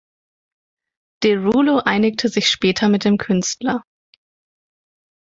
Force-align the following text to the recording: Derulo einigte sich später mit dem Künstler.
Derulo 1.21 1.77
einigte 1.81 2.27
sich 2.27 2.47
später 2.49 2.89
mit 2.89 3.05
dem 3.05 3.19
Künstler. 3.19 3.83